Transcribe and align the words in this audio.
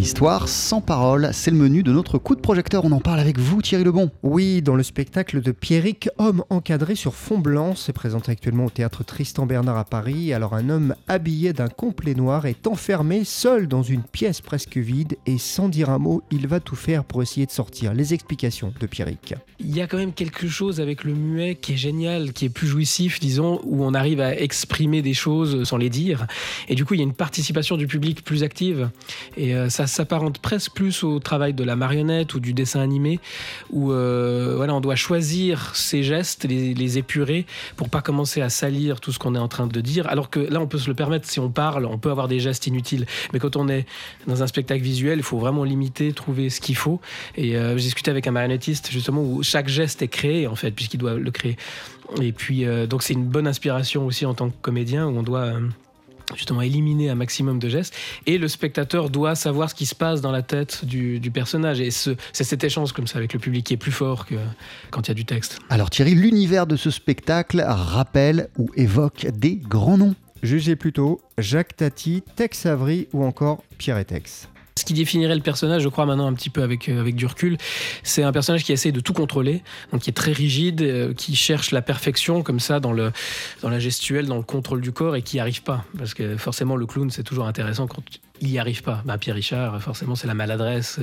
histoire 0.00 0.48
sans 0.48 0.80
parole, 0.80 1.28
c'est 1.34 1.50
le 1.50 1.58
menu 1.58 1.82
de 1.82 1.92
notre 1.92 2.16
coup 2.16 2.34
de 2.34 2.40
projecteur. 2.40 2.86
On 2.86 2.92
en 2.92 3.00
parle 3.00 3.20
avec 3.20 3.38
vous, 3.38 3.60
Thierry 3.60 3.84
Lebon. 3.84 4.10
Oui, 4.22 4.62
dans 4.62 4.74
le 4.74 4.82
spectacle 4.82 5.42
de 5.42 5.52
Pierrick, 5.52 6.08
Homme 6.16 6.42
encadré 6.48 6.94
sur 6.94 7.14
fond 7.14 7.38
blanc, 7.38 7.74
c'est 7.76 7.92
présenté 7.92 8.32
actuellement 8.32 8.64
au 8.64 8.70
théâtre 8.70 9.04
Tristan 9.04 9.44
Bernard 9.44 9.76
à 9.76 9.84
Paris. 9.84 10.32
Alors, 10.32 10.54
un 10.54 10.70
homme 10.70 10.94
habillé 11.06 11.52
d'un 11.52 11.68
complet 11.68 12.14
noir 12.14 12.46
est 12.46 12.66
enfermé 12.66 13.24
seul 13.24 13.68
dans 13.68 13.82
une 13.82 14.02
pièce 14.02 14.40
presque 14.40 14.78
vide 14.78 15.18
et 15.26 15.36
sans 15.36 15.68
dire 15.68 15.90
un 15.90 15.98
mot, 15.98 16.22
il 16.30 16.46
va 16.46 16.60
tout 16.60 16.76
faire 16.76 17.04
pour 17.04 17.22
essayer 17.22 17.44
de 17.44 17.50
sortir. 17.50 17.92
Les 17.92 18.14
explications 18.14 18.72
de 18.80 18.86
Pierrick. 18.86 19.34
Il 19.58 19.76
y 19.76 19.82
a 19.82 19.86
quand 19.86 19.98
même 19.98 20.14
quelque 20.14 20.48
chose 20.48 20.80
avec 20.80 21.04
le 21.04 21.12
muet 21.12 21.56
qui 21.56 21.74
est 21.74 21.76
génial, 21.76 22.32
qui 22.32 22.46
est 22.46 22.50
plus 22.50 22.68
jouissif, 22.68 23.20
disons, 23.20 23.60
où 23.64 23.84
on 23.84 23.92
arrive 23.92 24.22
à 24.22 24.34
exprimer 24.34 25.02
des 25.02 25.14
choses 25.14 25.64
sans 25.64 25.76
les 25.76 25.90
dire. 25.90 26.26
Et 26.68 26.74
du 26.74 26.86
coup, 26.86 26.94
il 26.94 26.98
y 26.98 27.02
a 27.02 27.06
une 27.06 27.12
participation 27.12 27.76
du 27.76 27.86
public 27.86 28.24
plus 28.24 28.42
active. 28.42 28.88
Et 29.36 29.54
euh, 29.54 29.68
ça 29.68 29.86
s'apparente 29.90 30.38
presque 30.38 30.72
plus 30.72 31.04
au 31.04 31.18
travail 31.18 31.54
de 31.54 31.64
la 31.64 31.76
marionnette 31.76 32.34
ou 32.34 32.40
du 32.40 32.52
dessin 32.52 32.80
animé, 32.80 33.20
où 33.70 33.92
euh, 33.92 34.54
voilà, 34.56 34.74
on 34.74 34.80
doit 34.80 34.96
choisir 34.96 35.74
ses 35.74 36.02
gestes, 36.02 36.44
les, 36.44 36.74
les, 36.74 36.98
épurer, 36.98 37.46
pour 37.76 37.88
pas 37.88 38.00
commencer 38.00 38.40
à 38.40 38.48
salir 38.48 39.00
tout 39.00 39.12
ce 39.12 39.18
qu'on 39.18 39.34
est 39.34 39.38
en 39.38 39.48
train 39.48 39.66
de 39.66 39.80
dire. 39.80 40.06
Alors 40.08 40.30
que 40.30 40.40
là, 40.40 40.60
on 40.60 40.66
peut 40.66 40.78
se 40.78 40.88
le 40.88 40.94
permettre, 40.94 41.28
si 41.28 41.40
on 41.40 41.50
parle, 41.50 41.86
on 41.86 41.98
peut 41.98 42.10
avoir 42.10 42.28
des 42.28 42.40
gestes 42.40 42.66
inutiles. 42.66 43.06
Mais 43.32 43.38
quand 43.38 43.56
on 43.56 43.68
est 43.68 43.86
dans 44.26 44.42
un 44.42 44.46
spectacle 44.46 44.82
visuel, 44.82 45.18
il 45.18 45.24
faut 45.24 45.38
vraiment 45.38 45.64
limiter, 45.64 46.12
trouver 46.12 46.50
ce 46.50 46.60
qu'il 46.60 46.76
faut. 46.76 47.00
Et 47.36 47.56
euh, 47.56 47.76
j'ai 47.76 47.84
discuté 47.84 48.10
avec 48.10 48.26
un 48.26 48.32
marionnettiste, 48.32 48.90
justement, 48.90 49.22
où 49.22 49.42
chaque 49.42 49.68
geste 49.68 50.02
est 50.02 50.08
créé, 50.08 50.46
en 50.46 50.56
fait, 50.56 50.70
puisqu'il 50.70 50.98
doit 50.98 51.14
le 51.14 51.30
créer. 51.30 51.56
Et 52.20 52.32
puis, 52.32 52.64
euh, 52.64 52.86
donc 52.86 53.02
c'est 53.02 53.14
une 53.14 53.24
bonne 53.24 53.46
inspiration 53.46 54.06
aussi 54.06 54.26
en 54.26 54.34
tant 54.34 54.48
que 54.48 54.56
comédien, 54.62 55.06
où 55.06 55.18
on 55.18 55.22
doit... 55.22 55.52
Justement 56.34 56.62
éliminer 56.62 57.10
un 57.10 57.14
maximum 57.14 57.58
de 57.58 57.68
gestes 57.68 57.94
et 58.26 58.38
le 58.38 58.48
spectateur 58.48 59.10
doit 59.10 59.34
savoir 59.34 59.70
ce 59.70 59.74
qui 59.74 59.86
se 59.86 59.94
passe 59.94 60.20
dans 60.20 60.30
la 60.30 60.42
tête 60.42 60.84
du, 60.84 61.20
du 61.20 61.30
personnage 61.30 61.80
et 61.80 61.90
c'est 61.90 62.16
cet 62.32 62.64
échange 62.64 62.92
comme 62.92 63.06
ça 63.06 63.18
avec 63.18 63.32
le 63.32 63.38
public 63.38 63.66
qui 63.66 63.74
est 63.74 63.78
plus 63.78 63.92
fort 63.92 64.26
que 64.26 64.36
quand 64.90 65.06
il 65.06 65.08
y 65.08 65.12
a 65.12 65.14
du 65.14 65.24
texte. 65.24 65.58
Alors 65.68 65.90
Thierry, 65.90 66.14
l'univers 66.14 66.66
de 66.66 66.76
ce 66.76 66.90
spectacle 66.90 67.64
rappelle 67.66 68.48
ou 68.58 68.70
évoque 68.76 69.26
des 69.26 69.56
grands 69.56 69.98
noms. 69.98 70.14
Jugez 70.42 70.76
plutôt 70.76 71.20
Jacques 71.36 71.76
Tati, 71.76 72.22
Tex 72.36 72.64
Avery 72.64 73.08
ou 73.12 73.24
encore 73.24 73.62
Pierre 73.76 73.98
et 73.98 74.04
Tex. 74.04 74.48
Ce 74.80 74.84
qui 74.86 74.94
définirait 74.94 75.34
le 75.34 75.42
personnage, 75.42 75.82
je 75.82 75.90
crois 75.90 76.06
maintenant 76.06 76.26
un 76.26 76.32
petit 76.32 76.48
peu 76.48 76.62
avec, 76.62 76.88
euh, 76.88 76.98
avec 76.98 77.14
du 77.14 77.26
recul, 77.26 77.58
c'est 78.02 78.22
un 78.22 78.32
personnage 78.32 78.64
qui 78.64 78.72
essaie 78.72 78.92
de 78.92 79.00
tout 79.00 79.12
contrôler, 79.12 79.62
donc 79.92 80.00
qui 80.00 80.08
est 80.08 80.14
très 80.14 80.32
rigide, 80.32 80.80
euh, 80.80 81.12
qui 81.12 81.36
cherche 81.36 81.70
la 81.70 81.82
perfection 81.82 82.42
comme 82.42 82.60
ça 82.60 82.80
dans, 82.80 82.92
le, 82.92 83.12
dans 83.60 83.68
la 83.68 83.78
gestuelle, 83.78 84.24
dans 84.24 84.38
le 84.38 84.42
contrôle 84.42 84.80
du 84.80 84.90
corps 84.90 85.16
et 85.16 85.22
qui 85.22 85.36
n'y 85.36 85.40
arrive 85.40 85.62
pas. 85.62 85.84
Parce 85.98 86.14
que 86.14 86.38
forcément, 86.38 86.76
le 86.76 86.86
clown, 86.86 87.10
c'est 87.10 87.24
toujours 87.24 87.46
intéressant 87.46 87.86
quand 87.88 88.02
il 88.40 88.50
n'y 88.50 88.58
arrive 88.58 88.82
pas. 88.82 89.02
Bah, 89.04 89.18
Pierre 89.18 89.36
Richard, 89.36 89.80
forcément, 89.82 90.14
c'est 90.14 90.26
la 90.26 90.34
maladresse, 90.34 90.98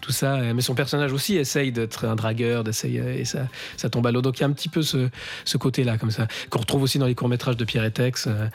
tout 0.00 0.12
ça. 0.12 0.38
Mais 0.54 0.62
son 0.62 0.74
personnage 0.74 1.12
aussi 1.12 1.36
essaye 1.36 1.72
d'être 1.72 2.06
un 2.06 2.14
dragueur, 2.14 2.64
d'essayer, 2.64 3.20
et 3.20 3.24
ça, 3.24 3.46
ça 3.76 3.90
tombe 3.90 4.06
à 4.06 4.12
l'eau. 4.12 4.22
Donc 4.22 4.38
il 4.38 4.42
y 4.42 4.44
a 4.44 4.46
un 4.46 4.52
petit 4.52 4.68
peu 4.68 4.82
ce, 4.82 5.08
ce 5.44 5.56
côté-là, 5.56 5.98
comme 5.98 6.10
ça, 6.10 6.26
qu'on 6.48 6.60
retrouve 6.60 6.82
aussi 6.82 6.98
dans 6.98 7.06
les 7.06 7.14
courts-métrages 7.14 7.56
de 7.56 7.64
Pierre 7.64 7.84
et 7.84 7.90
Tex, 7.90 8.26
euh, 8.26 8.46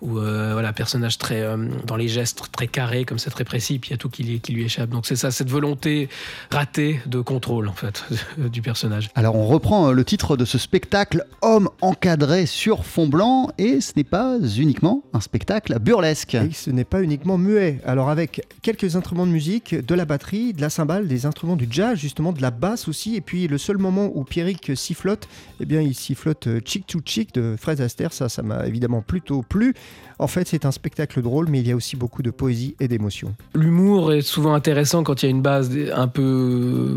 où 0.00 0.18
euh, 0.18 0.52
voilà, 0.52 0.72
personnage 0.72 1.18
très, 1.18 1.42
euh, 1.42 1.56
dans 1.86 1.96
les 1.96 2.08
gestes 2.08 2.42
très 2.52 2.66
carrés, 2.66 3.04
comme 3.04 3.18
ça, 3.18 3.30
très 3.30 3.44
précis, 3.44 3.78
puis 3.78 3.90
il 3.90 3.92
y 3.92 3.94
a 3.94 3.98
tout 3.98 4.08
qui, 4.08 4.40
qui 4.40 4.52
lui 4.52 4.64
échappe. 4.64 4.90
Donc 4.90 5.06
c'est 5.06 5.16
ça, 5.16 5.30
cette 5.30 5.50
volonté 5.50 6.08
ratée 6.50 7.00
de 7.06 7.20
contrôle, 7.20 7.68
en 7.68 7.74
fait, 7.74 8.04
du 8.38 8.62
personnage. 8.62 9.10
Alors 9.14 9.36
on 9.36 9.46
reprend 9.46 9.92
le 9.92 10.04
titre 10.04 10.36
de 10.36 10.44
ce 10.44 10.58
spectacle, 10.58 11.24
Homme 11.42 11.68
encadré 11.80 12.46
sur 12.46 12.84
fond 12.84 13.06
blanc, 13.06 13.50
et 13.58 13.80
ce 13.80 13.92
n'est 13.96 14.04
pas 14.04 14.38
uniquement 14.56 15.02
un 15.12 15.20
spectacle 15.20 15.78
burlesque. 15.78 16.34
Et 16.34 16.52
ce 16.52 16.70
n'est 16.70 16.84
pas 16.84 17.02
uniquement 17.02 17.38
muet. 17.38 17.73
Alors 17.84 18.10
avec 18.10 18.46
quelques 18.62 18.96
instruments 18.96 19.26
de 19.26 19.32
musique, 19.32 19.74
de 19.74 19.94
la 19.94 20.04
batterie, 20.04 20.52
de 20.52 20.60
la 20.60 20.70
cymbale, 20.70 21.08
des 21.08 21.26
instruments 21.26 21.56
du 21.56 21.66
jazz, 21.70 21.98
justement 21.98 22.32
de 22.32 22.42
la 22.42 22.50
basse 22.50 22.88
aussi, 22.88 23.16
et 23.16 23.20
puis 23.20 23.48
le 23.48 23.58
seul 23.58 23.78
moment 23.78 24.10
où 24.14 24.24
Pierrick 24.24 24.72
sifflote, 24.74 25.28
eh 25.60 25.66
bien 25.66 25.80
il 25.80 25.94
sifflote 25.94 26.48
Chick 26.64 26.86
to 26.86 27.00
Chick 27.04 27.34
de 27.34 27.56
Fred 27.58 27.80
Astaire, 27.80 28.12
ça 28.12 28.28
ça 28.28 28.42
m'a 28.42 28.66
évidemment 28.66 29.02
plutôt 29.02 29.42
plu. 29.42 29.74
En 30.18 30.28
fait 30.28 30.46
c'est 30.46 30.64
un 30.64 30.70
spectacle 30.70 31.22
drôle, 31.22 31.48
mais 31.48 31.60
il 31.60 31.66
y 31.66 31.72
a 31.72 31.76
aussi 31.76 31.96
beaucoup 31.96 32.22
de 32.22 32.30
poésie 32.30 32.76
et 32.80 32.88
d'émotion. 32.88 33.34
L'humour 33.54 34.12
est 34.12 34.22
souvent 34.22 34.54
intéressant 34.54 35.02
quand 35.02 35.22
il 35.22 35.26
y 35.26 35.28
a 35.28 35.30
une 35.30 35.42
base 35.42 35.70
un 35.92 36.08
peu 36.08 36.96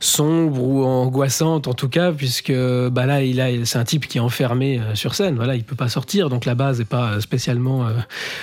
sombre 0.00 0.62
ou 0.62 0.82
angoissante 0.82 1.68
en 1.68 1.74
tout 1.74 1.88
cas, 1.88 2.12
puisque 2.12 2.52
bah 2.90 3.06
là 3.06 3.20
c'est 3.64 3.78
un 3.78 3.84
type 3.84 4.08
qui 4.08 4.18
est 4.18 4.20
enfermé 4.22 4.80
sur 4.94 5.14
scène, 5.14 5.36
voilà, 5.36 5.56
il 5.56 5.64
peut 5.64 5.76
pas 5.76 5.88
sortir, 5.88 6.30
donc 6.30 6.44
la 6.44 6.54
base 6.54 6.78
n'est 6.78 6.84
pas 6.84 7.20
spécialement 7.20 7.86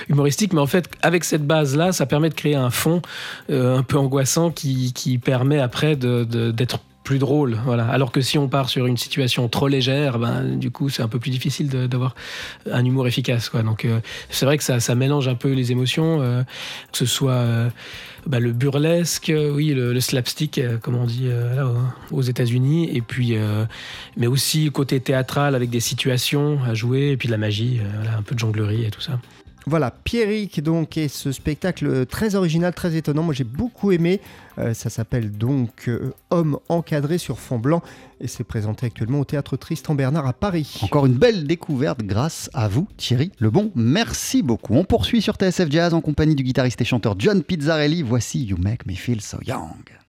humoristique, 0.09 0.53
mais 0.53 0.61
en 0.61 0.67
fait 0.67 0.89
avec 1.01 1.23
cette 1.23 1.45
base 1.45 1.70
là, 1.75 1.91
ça 1.91 2.05
permet 2.05 2.29
de 2.29 2.33
créer 2.33 2.55
un 2.55 2.69
fond 2.69 3.01
euh, 3.49 3.77
un 3.77 3.83
peu 3.83 3.97
angoissant 3.97 4.51
qui, 4.51 5.19
permet 5.23 5.59
après 5.59 5.95
d'être 5.95 6.79
plus 7.03 7.17
drôle. 7.17 7.57
Voilà. 7.65 7.87
Alors 7.87 8.11
que 8.11 8.21
si 8.21 8.37
on 8.37 8.47
part 8.47 8.69
sur 8.69 8.85
une 8.85 8.97
situation 8.97 9.47
trop 9.49 9.67
légère, 9.67 10.19
ben, 10.19 10.57
du 10.57 10.69
coup, 10.69 10.89
c'est 10.89 11.01
un 11.01 11.07
peu 11.07 11.19
plus 11.19 11.31
difficile 11.31 11.67
d'avoir 11.67 12.15
un 12.71 12.85
humour 12.85 13.07
efficace. 13.07 13.51
Donc, 13.51 13.85
euh, 13.85 13.99
c'est 14.29 14.45
vrai 14.45 14.57
que 14.57 14.63
ça, 14.63 14.95
mélange 14.95 15.27
un 15.27 15.35
peu 15.35 15.51
les 15.51 15.71
émotions, 15.71 16.21
euh, 16.21 16.43
que 16.91 16.97
ce 16.97 17.05
soit 17.05 17.43
bah, 18.27 18.39
le 18.39 18.51
burlesque, 18.51 19.33
oui, 19.35 19.73
le, 19.73 19.99
slapstick, 19.99 20.61
comme 20.81 20.95
on 20.95 21.05
dit 21.05 21.29
aux 22.11 22.21
États-Unis, 22.21 22.95
et 22.95 23.01
puis, 23.01 23.35
mais 24.15 24.27
aussi 24.27 24.69
côté 24.71 24.99
théâtral 24.99 25.55
avec 25.55 25.69
des 25.69 25.79
situations 25.79 26.59
à 26.63 26.75
jouer, 26.75 27.09
et 27.09 27.17
puis 27.17 27.27
de 27.27 27.31
la 27.31 27.39
magie, 27.39 27.79
un 28.15 28.21
peu 28.21 28.35
de 28.35 28.39
jonglerie 28.39 28.85
et 28.85 28.91
tout 28.91 29.01
ça. 29.01 29.19
Voilà, 29.67 29.91
Pierrick 29.91 30.61
donc 30.63 30.97
et 30.97 31.07
ce 31.07 31.31
spectacle 31.31 32.05
très 32.07 32.35
original, 32.35 32.73
très 32.73 32.95
étonnant. 32.95 33.23
Moi 33.23 33.33
j'ai 33.33 33.43
beaucoup 33.43 33.91
aimé. 33.91 34.19
Euh, 34.57 34.73
ça 34.73 34.89
s'appelle 34.89 35.31
donc 35.31 35.87
euh, 35.87 36.13
Homme 36.29 36.57
encadré 36.67 37.17
sur 37.17 37.39
fond 37.39 37.59
blanc 37.59 37.81
et 38.19 38.27
c'est 38.27 38.43
présenté 38.43 38.87
actuellement 38.87 39.19
au 39.19 39.25
théâtre 39.25 39.57
Tristan 39.57 39.95
Bernard 39.95 40.27
à 40.27 40.33
Paris. 40.33 40.79
Encore 40.81 41.05
une 41.05 41.13
belle 41.13 41.45
découverte 41.45 42.01
grâce 42.01 42.49
à 42.53 42.67
vous 42.67 42.87
Thierry 42.97 43.31
Lebon. 43.39 43.71
Merci 43.75 44.41
beaucoup. 44.41 44.73
On 44.75 44.83
poursuit 44.83 45.21
sur 45.21 45.35
TSF 45.35 45.69
Jazz 45.69 45.93
en 45.93 46.01
compagnie 46.01 46.35
du 46.35 46.43
guitariste 46.43 46.81
et 46.81 46.85
chanteur 46.85 47.15
John 47.17 47.43
Pizzarelli. 47.43 48.01
Voici 48.01 48.43
You 48.43 48.57
Make 48.57 48.85
Me 48.87 48.93
Feel 48.93 49.21
So 49.21 49.37
Young. 49.45 49.91